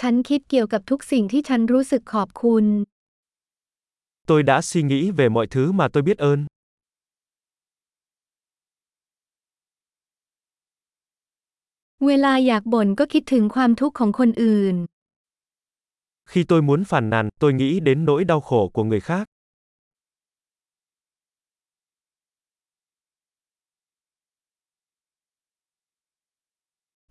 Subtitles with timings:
[0.00, 2.66] ฉันคิดเกี่ยวกับทุกสิ่งที่ฉันรู้สึกขอบคุณ
[4.28, 6.38] Tôi đã suy nghĩ về mọi thứ mà tôi biết ơn.
[12.06, 14.76] เวลาอยากบ่นก็คิดถึงความทุกข์ของคนอื่น
[16.30, 19.24] Khi tôi muốn phàn nàn, tôi nghĩ đến nỗi đau khổ của người khác.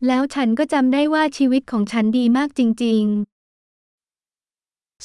[0.07, 3.05] แล้วฉันก็จำได้ว่าชีวิตของฉันดีมากจริง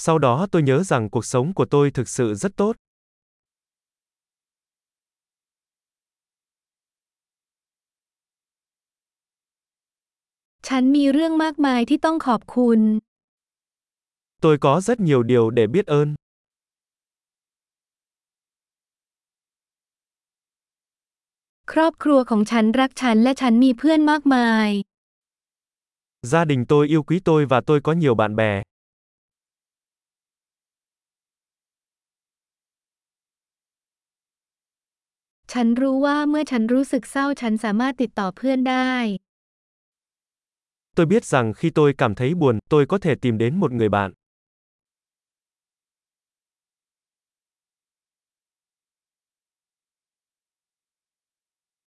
[0.04, 2.76] Sau đó tôi nhớ rằng cuộc sống của tôi thực sự rất tốt.
[2.80, 2.84] ๆ
[10.68, 12.80] ฉันมีเรื่องมากมายที่ต้องขอบคุณ
[14.44, 16.08] Tôi có rất nhiều điều để biết ơn.
[21.72, 24.68] ครอบครัวของฉันรักฉันและฉันมีเพื่อนมากมาย
[26.31, 28.61] Gia đình tôi yêu quý tôi và tôi có nhiều bạn bè.
[35.53, 38.93] ฉันรู้ว่าเมื่อฉันรู้สึกเศร้าฉันสามารถติดต่อเพื่อนได้
[40.95, 43.89] Tôi biết rằng khi tôi cảm thấy buồn, tôi có thể tìm đến một người
[43.89, 44.09] bạn.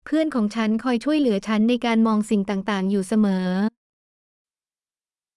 [0.05, 3.49] เพื่อนของฉันคอยช่วยเหลือฉันในการมองสิ่งต่างๆ อยู่เสมอ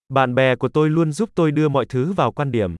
[0.10, 2.76] Bạn bè của tôi luôn giúp tôi đưa mọi thứ vào quan điểm.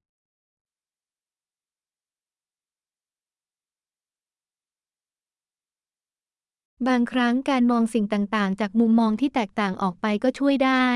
[6.88, 10.88] บางครั้งการมองสิ่งต่างๆ จากมุมมองที่แตกต่างออกไปก็ช่วยได้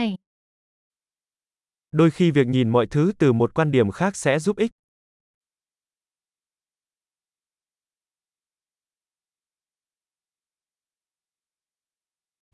[2.00, 4.72] Đôi khi việc nhìn mọi thứ từ một quan điểm khác sẽ giúp ích.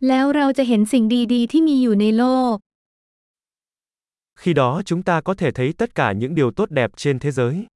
[0.07, 2.55] แล้วเราจะเห็นสิ่งดีๆ ที่มีอยู่ในโลก
[4.40, 7.30] khi đó chúng ta có thể thấy tất cả những điều tốt đẹp trên thế
[7.30, 7.66] giới.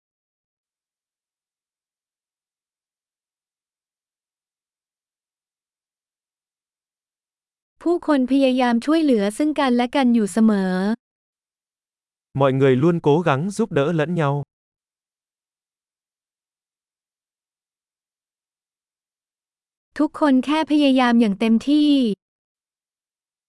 [12.34, 14.42] Mọi người luôn cố gắng giúp đỡ lẫn nhau.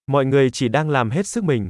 [0.08, 1.70] Mọi người chỉ đang làm hết sức mình.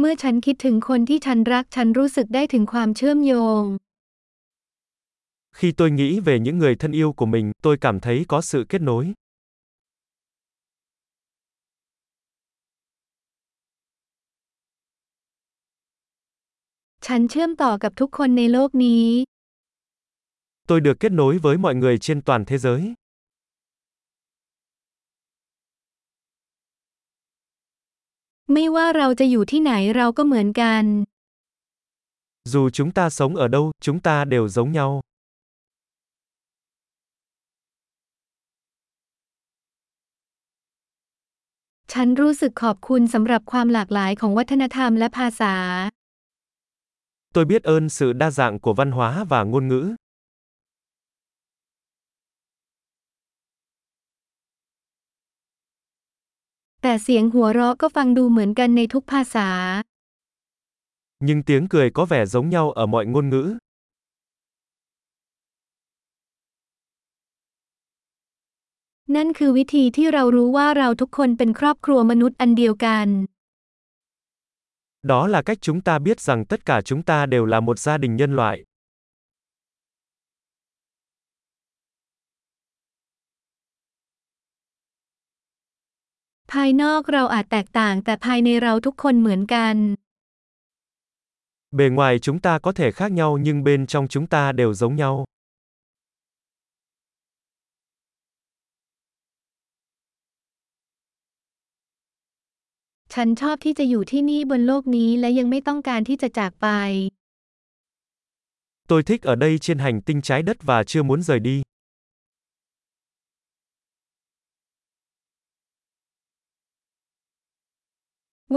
[0.00, 3.64] เมื่อฉันคิดถึงคนที่ฉันรักฉันรู้สึกได้ถึงความเชื่อมโยง
[5.58, 8.60] Khi tôi nghĩ về những người thân yêu của mình, tôi cảm thấy có sự
[8.68, 9.04] kết nối.
[17.06, 19.06] ฉันเชื่อมต่อกับทุกคนในโลกนี้
[20.68, 22.80] Tôi được kết nối với mọi người trên toàn thế giới.
[28.53, 30.83] ไม่ว่าเราจะอยู่ที่ไหนเราก็เหมือนกัน
[32.53, 34.91] Dù chúng ta sống ở đâu, chúng ta đều giống nhau.
[41.93, 45.55] ฉันรู้สึกขอบคุณสำหรับความหลากหลายของวัฒนธรรมและภาษา
[47.35, 49.81] Tôi biết ơn sự đa dạng của văn hóa và ngôn ngữ.
[56.82, 59.48] แต่เสียงหัวเราะก็ฟังดูเหมือนกันในทุกภาษา
[61.26, 63.44] Nhưng tiếng cười có vẻ giống nhau ở mọi ngôn ngữ.
[69.14, 73.08] นั่นคือวิธีที่เรารู้ว่าเราทุกคนเป็นครอบครัวมนุษย์อันเดียวกัน
[75.12, 77.98] Đó là cách chúng ta biết rằng tất cả chúng ta đều là một gia
[77.98, 78.56] đình nhân loại.
[86.57, 89.75] ภายนอกเราอาจแตกต่างแต่ภายในเราทุกคนเหมือนกัน
[91.77, 94.95] Bề ngoài chúng ta có thể khác nhau nhưng bên trong chúng ta đều giống
[95.01, 95.13] nhau.
[103.13, 106.67] ฉันชอบที่จะอยู่ที่นี่บนโลกนี้และยังไม่ต้องการที่จะจากไป
[108.89, 111.57] Tôi thích ở đây trên hành tinh trái đất và chưa muốn rời đi.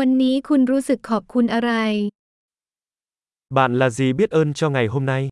[0.00, 1.72] วันนี้คุณรู้สึกขอบคุณอะไร
[3.56, 5.28] Bạn là gì biết ơn cho ngày hôm nay?